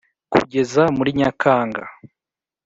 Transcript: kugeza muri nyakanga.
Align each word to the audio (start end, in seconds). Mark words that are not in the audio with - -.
kugeza 0.31 0.83
muri 0.97 1.09
nyakanga. 1.19 1.83